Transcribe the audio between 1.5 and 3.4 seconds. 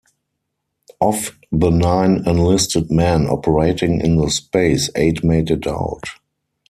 the nine enlisted men